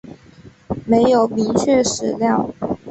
[0.87, 2.51] 没有明确史料